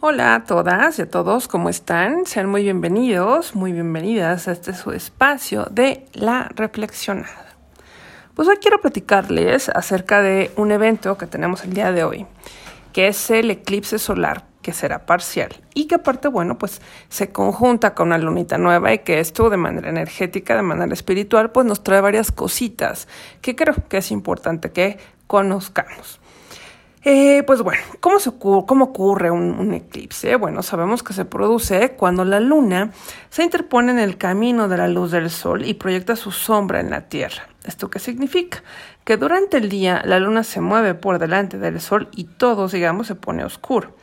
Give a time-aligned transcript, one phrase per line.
[0.00, 2.26] Hola a todas y a todos, ¿cómo están?
[2.26, 7.46] Sean muy bienvenidos, muy bienvenidas a este su espacio de la reflexionada.
[8.34, 12.26] Pues hoy quiero platicarles acerca de un evento que tenemos el día de hoy,
[12.92, 17.94] que es el eclipse solar, que será parcial y que aparte, bueno, pues se conjunta
[17.94, 21.82] con una lunita nueva y que esto de manera energética, de manera espiritual, pues nos
[21.82, 23.08] trae varias cositas
[23.40, 26.20] que creo que es importante que conozcamos.
[27.08, 30.34] Eh, pues bueno, ¿cómo, se ocurre un, eclipse?
[30.34, 32.90] Bueno, sabemos que se produce cuando la luna
[33.30, 36.90] se interpone en el camino de la luz del sol y proyecta su sombra en
[36.90, 37.46] la Tierra.
[37.64, 38.64] ¿Esto qué significa?
[39.04, 43.06] Que durante el día la luna se mueve por delante del sol y todo, digamos,
[43.06, 43.94] se pone oscuro.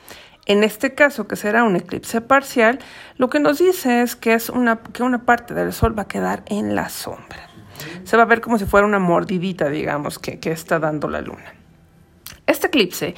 [0.46, 2.80] En este caso, que será un eclipse parcial,
[3.18, 6.08] lo que nos dice es que, es una, que una parte del sol va a
[6.08, 7.49] quedar en la sombra.
[8.05, 11.20] Se va a ver como si fuera una mordidita, digamos, que, que está dando la
[11.20, 11.62] luna.
[12.63, 13.16] Este eclipse,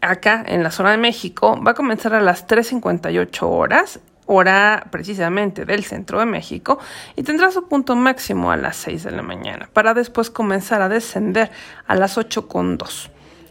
[0.00, 5.66] acá en la zona de México, va a comenzar a las 3.58 horas, hora precisamente
[5.66, 6.78] del centro de México,
[7.14, 10.88] y tendrá su punto máximo a las 6 de la mañana, para después comenzar a
[10.88, 11.50] descender
[11.86, 13.10] a las 8.2.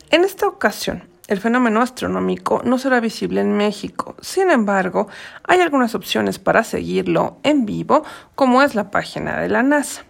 [0.09, 4.15] En esta ocasión, el fenómeno astronómico no será visible en México.
[4.19, 5.07] Sin embargo,
[5.43, 8.03] hay algunas opciones para seguirlo en vivo,
[8.33, 10.01] como es la página de la NASA.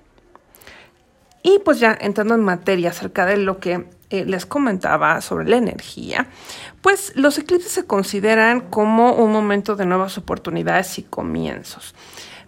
[1.43, 5.57] Y pues ya entrando en materia acerca de lo que eh, les comentaba sobre la
[5.57, 6.27] energía,
[6.81, 11.93] pues los eclipses se consideran como un momento de nuevas oportunidades y comienzos.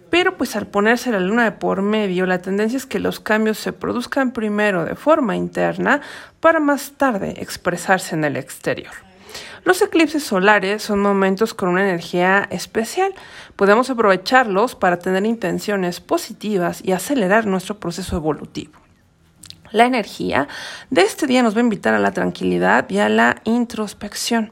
[0.09, 3.59] Pero pues al ponerse la luna de por medio, la tendencia es que los cambios
[3.59, 6.01] se produzcan primero de forma interna
[6.39, 8.93] para más tarde expresarse en el exterior.
[9.65, 13.13] Los eclipses solares son momentos con una energía especial.
[13.55, 18.71] Podemos aprovecharlos para tener intenciones positivas y acelerar nuestro proceso evolutivo.
[19.71, 20.47] La energía
[20.89, 24.51] de este día nos va a invitar a la tranquilidad y a la introspección.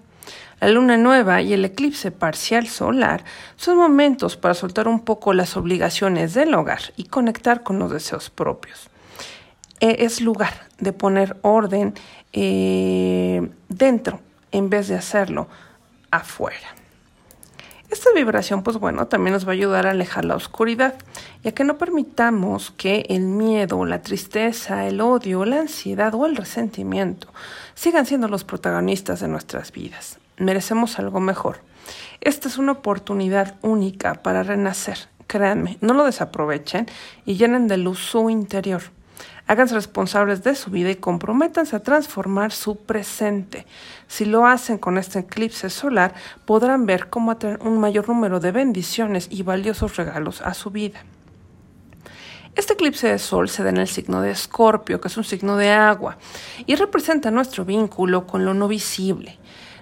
[0.59, 3.23] La luna nueva y el eclipse parcial solar
[3.57, 8.29] son momentos para soltar un poco las obligaciones del hogar y conectar con los deseos
[8.29, 8.89] propios.
[9.79, 11.93] E, es lugar de poner orden
[12.33, 14.19] eh, dentro
[14.51, 15.47] en vez de hacerlo
[16.09, 16.76] afuera.
[17.89, 20.95] Esta vibración, pues bueno, también nos va a ayudar a alejar la oscuridad,
[21.41, 26.35] ya que no permitamos que el miedo, la tristeza, el odio, la ansiedad o el
[26.35, 27.29] resentimiento
[27.75, 30.19] sigan siendo los protagonistas de nuestras vidas.
[30.37, 31.61] Merecemos algo mejor.
[32.19, 34.97] Esta es una oportunidad única para renacer.
[35.27, 36.87] Créanme, no lo desaprovechen
[37.25, 38.81] y llenen de luz su interior.
[39.47, 43.65] Háganse responsables de su vida y comprométanse a transformar su presente.
[44.07, 46.13] Si lo hacen con este eclipse solar,
[46.45, 51.05] podrán ver cómo atraer un mayor número de bendiciones y valiosos regalos a su vida.
[52.55, 55.55] Este eclipse de sol se da en el signo de Escorpio, que es un signo
[55.55, 56.17] de agua,
[56.65, 59.39] y representa nuestro vínculo con lo no visible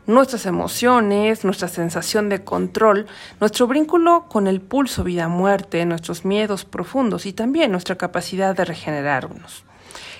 [0.07, 3.07] nuestras emociones, nuestra sensación de control,
[3.39, 9.63] nuestro vínculo con el pulso vida-muerte, nuestros miedos profundos y también nuestra capacidad de regenerarnos.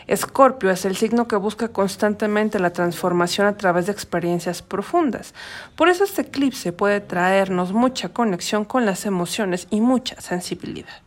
[0.08, 5.34] Escorpio es el signo que busca constantemente la transformación a través de experiencias profundas.
[5.76, 11.05] Por eso este eclipse puede traernos mucha conexión con las emociones y mucha sensibilidad.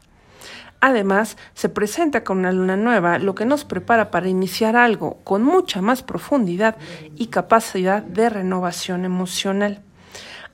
[0.80, 5.42] Además, se presenta con una luna nueva, lo que nos prepara para iniciar algo con
[5.42, 6.76] mucha más profundidad
[7.16, 9.82] y capacidad de renovación emocional.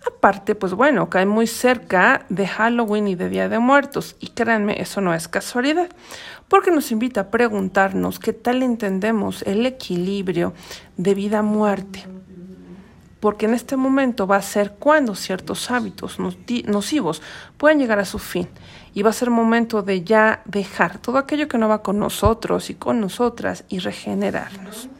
[0.06, 4.80] Aparte, pues bueno, cae muy cerca de Halloween y de Día de Muertos, y créanme,
[4.80, 5.88] eso no es casualidad,
[6.48, 10.52] porque nos invita a preguntarnos qué tal entendemos el equilibrio
[10.96, 12.04] de vida-muerte
[13.24, 17.22] porque en este momento va a ser cuando ciertos hábitos nocivos
[17.56, 18.50] pueden llegar a su fin.
[18.92, 22.68] Y va a ser momento de ya dejar todo aquello que no va con nosotros
[22.68, 24.90] y con nosotras y regenerarnos.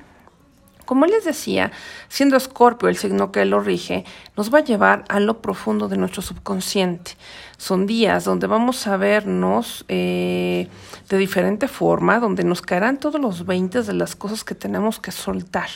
[0.85, 1.73] Como les decía,
[2.09, 4.05] siendo Escorpio el signo que lo rige,
[4.37, 7.13] nos va a llevar a lo profundo de nuestro subconsciente.
[7.57, 10.69] Son días donde vamos a vernos eh,
[11.09, 15.13] de diferente forma, donde nos caerán todos los veintes de las cosas que tenemos que
[15.13, 15.69] soltar,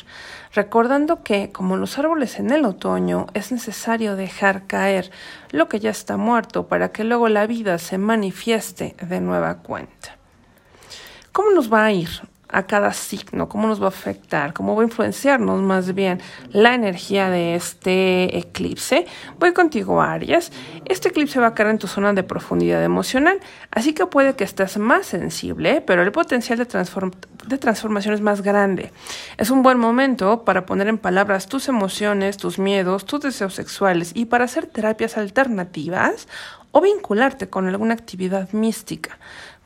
[0.52, 5.10] recordando que, como los árboles en el otoño, es necesario dejar caer
[5.50, 10.16] lo que ya está muerto para que luego la vida se manifieste de nueva cuenta.
[11.32, 12.08] ¿Cómo nos va a ir?
[12.48, 16.74] A cada signo, cómo nos va a afectar, cómo va a influenciarnos más bien la
[16.74, 19.06] energía de este eclipse.
[19.38, 20.52] Voy contigo, Aries.
[20.86, 23.40] Este eclipse va a caer en tu zona de profundidad emocional,
[23.70, 26.66] así que puede que estés más sensible, pero el potencial de,
[27.46, 28.92] de transformación es más grande.
[29.36, 34.12] Es un buen momento para poner en palabras tus emociones, tus miedos, tus deseos sexuales
[34.14, 36.28] y para hacer terapias alternativas
[36.72, 39.18] o vincularte con alguna actividad mística.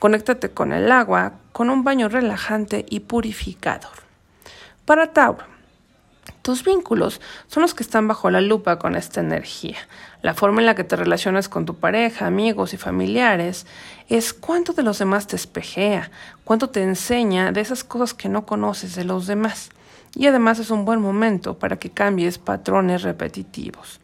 [0.03, 4.03] Conéctate con el agua, con un baño relajante y purificador.
[4.85, 5.45] Para Tauro,
[6.43, 9.77] Tus vínculos son los que están bajo la lupa con esta energía.
[10.21, 13.65] La forma en la que te relacionas con tu pareja, amigos y familiares
[14.09, 16.11] es cuánto de los demás te espejea,
[16.43, 19.71] cuánto te enseña de esas cosas que no conoces de los demás.
[20.17, 24.01] Y además es un buen momento para que cambies patrones repetitivos.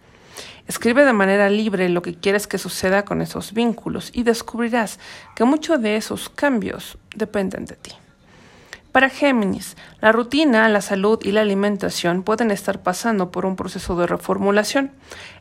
[0.68, 5.00] Escribe de manera libre lo que quieres que suceda con esos vínculos y descubrirás
[5.34, 7.92] que muchos de esos cambios dependen de ti.
[8.92, 13.96] Para Géminis, la rutina, la salud y la alimentación pueden estar pasando por un proceso
[13.96, 14.92] de reformulación.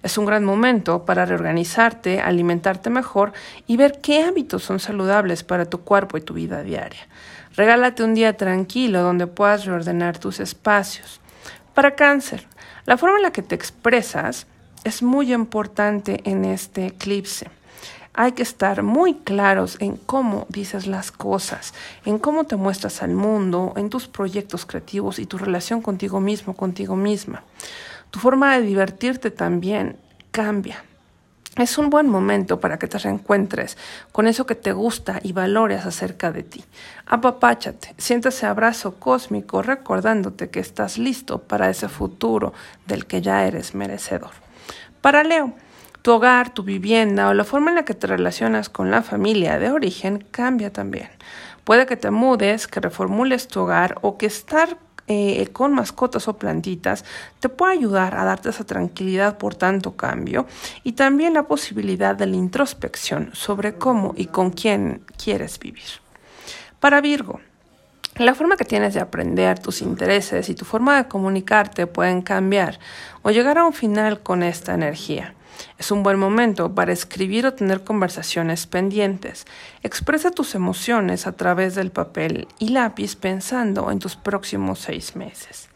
[0.02, 3.34] Es un gran momento para reorganizarte, alimentarte mejor
[3.68, 7.08] y ver qué hábitos son saludables para tu cuerpo y tu vida diaria.
[7.56, 11.20] Regálate un día tranquilo donde puedas reordenar tus espacios.
[11.74, 12.48] Para cáncer,
[12.86, 14.48] la forma en la que te expresas
[14.88, 17.50] es muy importante en este eclipse
[18.18, 23.12] hay que estar muy claros en cómo dices las cosas, en cómo te muestras al
[23.12, 27.44] mundo, en tus proyectos creativos y tu relación contigo mismo, contigo misma.
[28.10, 29.98] Tu forma de divertirte también
[30.32, 30.84] cambia.
[31.58, 33.78] Es un buen momento para que te reencuentres
[34.12, 36.66] con eso que te gusta y valores acerca de ti.
[37.06, 42.54] Apapáchate, ese abrazo cósmico recordándote que estás listo para ese futuro
[42.88, 44.47] del que ya eres merecedor.
[45.08, 45.54] Para Leo,
[46.02, 49.58] tu hogar, tu vivienda o la forma en la que te relacionas con la familia
[49.58, 51.08] de origen cambia también.
[51.64, 54.78] Puede que te mudes, que reformules tu hogar o que estar
[55.08, 57.06] eh, con mascotas o plantitas
[57.40, 60.46] te pueda ayudar a darte esa tranquilidad por tanto cambio
[60.84, 65.88] y también la posibilidad de la introspección sobre cómo y con quién quieres vivir.
[66.82, 67.40] Para Virgo,
[68.18, 72.80] la forma que tienes de aprender, tus intereses y tu forma de comunicarte pueden cambiar
[73.22, 75.36] o llegar a un final con esta energía.
[75.78, 79.46] Es un buen momento para escribir o tener conversaciones pendientes.
[79.84, 85.70] Expresa tus emociones a través del papel y lápiz pensando en tus próximos seis meses.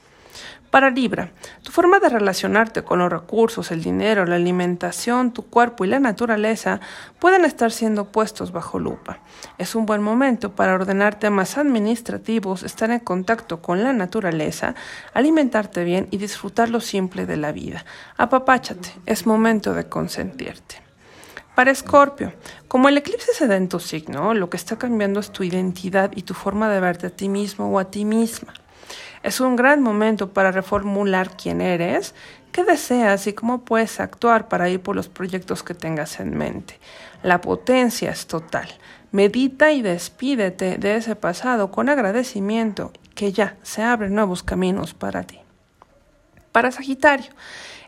[0.71, 1.33] Para Libra,
[1.63, 5.99] tu forma de relacionarte con los recursos, el dinero, la alimentación, tu cuerpo y la
[5.99, 6.79] naturaleza
[7.19, 9.19] pueden estar siendo puestos bajo lupa.
[9.57, 14.73] Es un buen momento para ordenar temas administrativos, estar en contacto con la naturaleza,
[15.13, 17.83] alimentarte bien y disfrutar lo simple de la vida.
[18.15, 20.81] Apapáchate, es momento de consentirte.
[21.53, 22.31] Para Escorpio,
[22.69, 26.11] como el eclipse se da en tu signo, lo que está cambiando es tu identidad
[26.15, 28.53] y tu forma de verte a ti mismo o a ti misma.
[29.23, 32.15] Es un gran momento para reformular quién eres,
[32.51, 36.79] qué deseas y cómo puedes actuar para ir por los proyectos que tengas en mente.
[37.21, 38.67] La potencia es total.
[39.11, 45.23] Medita y despídete de ese pasado con agradecimiento que ya se abren nuevos caminos para
[45.23, 45.39] ti.
[46.51, 47.31] Para Sagitario,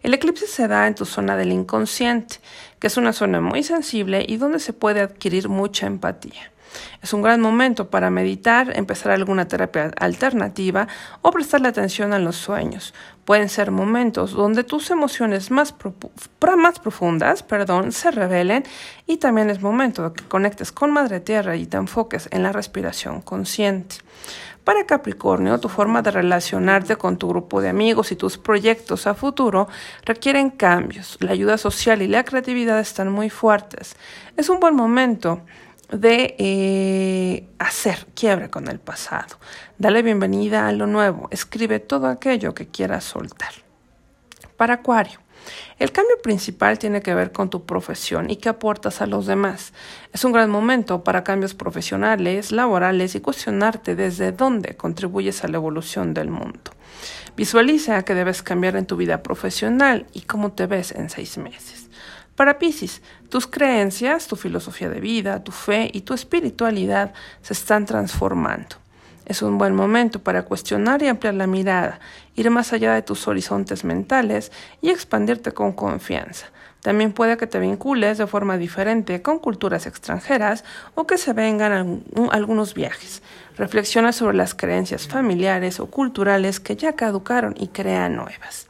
[0.03, 2.37] el eclipse se da en tu zona del inconsciente,
[2.79, 6.52] que es una zona muy sensible y donde se puede adquirir mucha empatía.
[7.01, 10.87] Es un gran momento para meditar, empezar alguna terapia alternativa
[11.21, 12.93] o prestarle atención a los sueños.
[13.25, 15.73] Pueden ser momentos donde tus emociones más,
[16.79, 18.63] profundas perdón, se revelen
[19.07, 22.51] y también es momento de que conectes con Madre Tierra y te enfoques en la
[22.51, 23.97] respiración consciente.
[24.63, 29.13] Para Capricornio, tu forma de relacionarte con tu grupo de amigos y tus proyectos a
[29.13, 29.67] futuro
[30.05, 31.17] requieren cambios.
[31.19, 33.97] La ayuda social y la creatividad están muy fuertes.
[34.37, 35.41] Es un buen momento
[35.93, 39.37] de eh, hacer quiebre con el pasado.
[39.77, 41.27] Dale bienvenida a lo nuevo.
[41.31, 43.53] Escribe todo aquello que quieras soltar.
[44.57, 45.19] Para Acuario.
[45.77, 49.73] El cambio principal tiene que ver con tu profesión y qué aportas a los demás.
[50.13, 55.57] Es un gran momento para cambios profesionales, laborales y cuestionarte desde dónde contribuyes a la
[55.57, 56.71] evolución del mundo.
[57.35, 61.82] Visualiza que debes cambiar en tu vida profesional y cómo te ves en seis meses.
[62.35, 67.13] Para Pisces, tus creencias, tu filosofía de vida, tu fe y tu espiritualidad
[67.43, 68.77] se están transformando.
[69.25, 71.99] Es un buen momento para cuestionar y ampliar la mirada,
[72.35, 76.47] ir más allá de tus horizontes mentales y expandirte con confianza.
[76.81, 82.03] También puede que te vincules de forma diferente con culturas extranjeras o que se vengan
[82.31, 83.21] algunos viajes.
[83.55, 88.67] Reflexiona sobre las creencias familiares o culturales que ya caducaron y crea nuevas.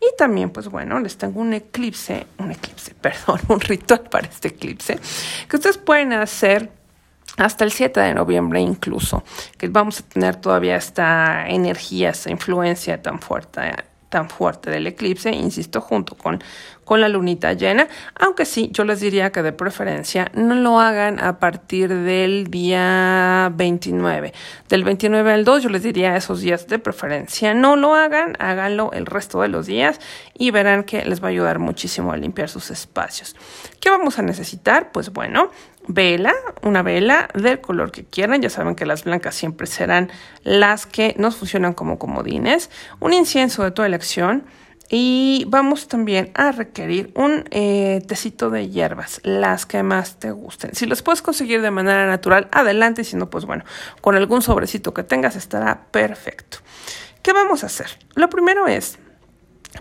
[0.00, 4.48] Y también, pues bueno, les tengo un eclipse, un eclipse, perdón, un ritual para este
[4.48, 4.98] eclipse,
[5.48, 6.70] que ustedes pueden hacer
[7.38, 9.24] hasta el 7 de noviembre incluso,
[9.56, 13.72] que vamos a tener todavía esta energía, esta influencia tan fuerte
[14.12, 16.44] tan fuerte del eclipse, insisto, junto con,
[16.92, 21.20] con la lunita llena, aunque sí, yo les diría que de preferencia no lo hagan
[21.20, 24.34] a partir del día 29.
[24.68, 28.90] Del 29 al 2 yo les diría esos días de preferencia no lo hagan, háganlo
[28.92, 30.00] el resto de los días
[30.34, 33.36] y verán que les va a ayudar muchísimo a limpiar sus espacios.
[33.80, 34.92] ¿Qué vamos a necesitar?
[34.92, 35.50] Pues bueno,
[35.88, 38.42] vela, una vela del color que quieran.
[38.42, 40.10] Ya saben que las blancas siempre serán
[40.42, 42.68] las que nos funcionan como comodines.
[43.00, 44.44] Un incienso de tu elección.
[44.94, 50.74] Y vamos también a requerir un eh, tecito de hierbas, las que más te gusten.
[50.74, 53.02] Si las puedes conseguir de manera natural, adelante.
[53.02, 53.64] Si no, pues bueno,
[54.02, 56.58] con algún sobrecito que tengas estará perfecto.
[57.22, 57.86] ¿Qué vamos a hacer?
[58.16, 58.98] Lo primero es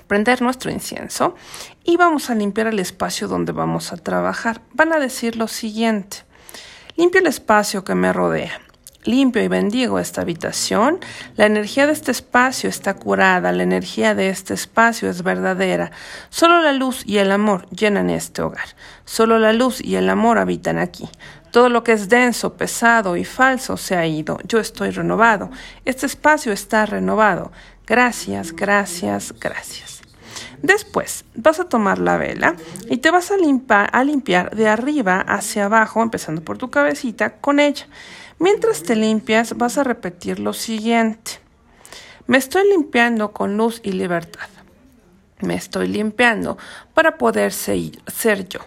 [0.08, 1.36] prender nuestro incienso
[1.84, 4.62] y vamos a limpiar el espacio donde vamos a trabajar.
[4.72, 6.20] Van a decir lo siguiente.
[6.96, 8.62] Limpio el espacio que me rodea.
[9.04, 11.00] Limpio y bendigo esta habitación.
[11.36, 15.92] La energía de este espacio está curada, la energía de este espacio es verdadera.
[16.30, 18.76] Solo la luz y el amor llenan este hogar.
[19.06, 21.10] Solo la luz y el amor habitan aquí.
[21.52, 24.38] Todo lo que es denso, pesado y falso se ha ido.
[24.48, 25.50] Yo estoy renovado.
[25.84, 27.52] Este espacio está renovado.
[27.88, 30.02] Gracias, gracias, gracias.
[30.62, 32.56] Después vas a tomar la vela
[32.88, 37.60] y te vas a, a limpiar de arriba hacia abajo, empezando por tu cabecita, con
[37.60, 37.88] ella.
[38.42, 41.34] Mientras te limpias, vas a repetir lo siguiente.
[42.26, 44.50] Me estoy limpiando con luz y libertad.
[45.42, 46.58] Me estoy limpiando
[46.96, 48.62] para poder ser yo.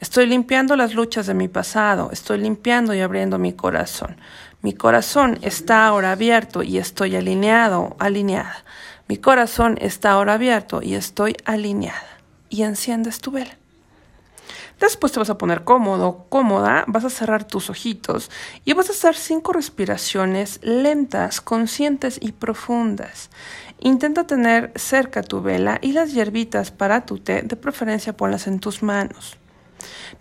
[0.00, 2.10] Estoy limpiando las luchas de mi pasado.
[2.10, 4.16] Estoy limpiando y abriendo mi corazón.
[4.62, 8.64] Mi corazón está ahora abierto y estoy alineado, alineada.
[9.06, 12.18] Mi corazón está ahora abierto y estoy alineada.
[12.48, 13.59] Y enciendes tu vela.
[14.80, 18.30] Después te vas a poner cómodo, cómoda, vas a cerrar tus ojitos
[18.64, 23.28] y vas a hacer cinco respiraciones lentas, conscientes y profundas.
[23.78, 28.58] Intenta tener cerca tu vela y las hierbitas para tu té, de preferencia ponlas en
[28.58, 29.36] tus manos.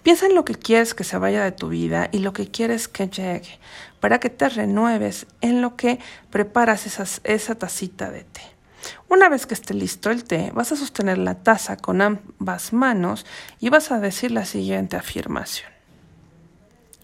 [0.03, 2.89] Piensa en lo que quieres que se vaya de tu vida y lo que quieres
[2.89, 3.59] que llegue,
[4.01, 5.99] para que te renueves en lo que
[6.31, 6.85] preparas
[7.23, 8.58] esa tacita de té.
[9.07, 13.25] Una vez que esté listo el té, vas a sostener la taza con ambas manos
[13.59, 15.71] y vas a decir la siguiente afirmación.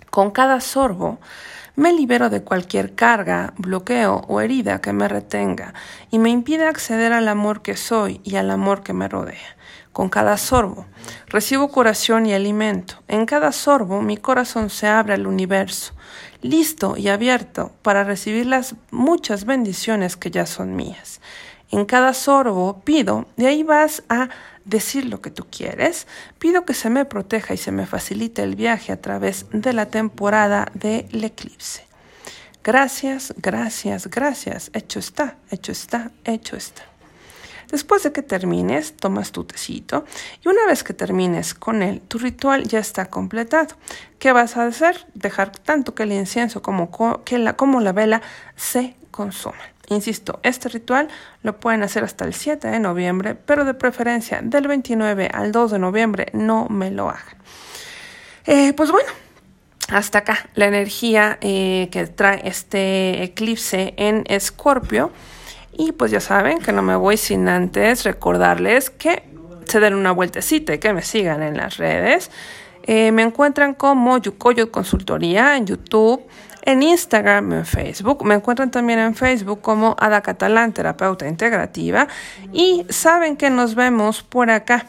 [0.09, 1.19] Con cada sorbo,
[1.75, 5.73] me libero de cualquier carga, bloqueo o herida que me retenga
[6.09, 9.57] y me impide acceder al amor que soy y al amor que me rodea.
[9.91, 10.85] Con cada sorbo,
[11.27, 13.03] recibo curación y alimento.
[13.09, 15.93] En cada sorbo, mi corazón se abre al universo,
[16.41, 21.19] listo y abierto para recibir las muchas bendiciones que ya son mías.
[21.71, 24.29] En cada sorbo pido, de ahí vas a
[24.65, 26.07] decir lo que tú quieres,
[26.39, 29.87] pido que se me proteja y se me facilite el viaje a través de la
[29.87, 31.85] temporada del eclipse.
[32.63, 34.71] Gracias, gracias, gracias.
[34.73, 36.83] Hecho está, hecho está, hecho está.
[37.71, 40.05] Después de que termines, tomas tu tecito
[40.43, 43.75] y una vez que termines con él, tu ritual ya está completado.
[44.19, 45.05] ¿Qué vas a hacer?
[45.13, 46.89] Dejar tanto que el incienso como,
[47.23, 48.21] que la, como la vela
[48.55, 49.75] se consuman.
[49.89, 51.09] Insisto, este ritual
[51.43, 55.71] lo pueden hacer hasta el 7 de noviembre, pero de preferencia del 29 al 2
[55.71, 57.37] de noviembre no me lo hagan.
[58.47, 59.09] Eh, pues bueno,
[59.89, 65.11] hasta acá la energía eh, que trae este eclipse en Escorpio.
[65.77, 69.23] Y pues ya saben que no me voy sin antes recordarles que
[69.65, 72.31] se den una vueltecita y que me sigan en las redes.
[72.83, 76.23] Eh, me encuentran como Yukoyo Consultoría en YouTube,
[76.61, 78.23] en Instagram, en Facebook.
[78.23, 82.07] Me encuentran también en Facebook como Ada Catalán, terapeuta integrativa.
[82.53, 84.85] Y saben que nos vemos por acá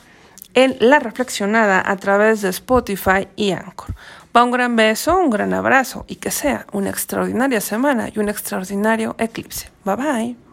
[0.55, 3.95] en La Reflexionada a través de Spotify y Anchor.
[4.37, 8.29] Va un gran beso, un gran abrazo y que sea una extraordinaria semana y un
[8.29, 9.71] extraordinario eclipse.
[9.85, 10.46] Bye bye.